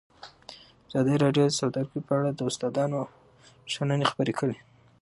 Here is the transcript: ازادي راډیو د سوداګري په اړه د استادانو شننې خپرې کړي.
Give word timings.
ازادي 0.87 1.15
راډیو 1.23 1.45
د 1.49 1.57
سوداګري 1.59 2.01
په 2.07 2.13
اړه 2.19 2.29
د 2.33 2.39
استادانو 2.49 2.99
شننې 3.73 4.05
خپرې 4.11 4.33
کړي. 4.39 4.57